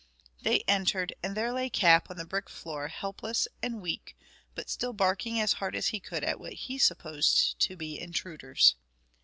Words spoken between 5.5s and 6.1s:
hard as he